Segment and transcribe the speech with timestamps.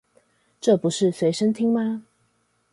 [0.59, 2.05] 這不是隨身聽嗎